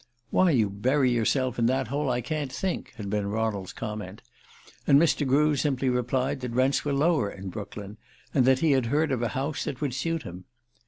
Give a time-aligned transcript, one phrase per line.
[0.31, 4.23] "Why you bury yourself in that hole I can't think," had been Ronald's comment;
[4.87, 5.27] and Mr.
[5.27, 7.97] Grew simply replied that rents were lower in Brooklyn,
[8.33, 10.45] and that he had heard of a house that would suit him.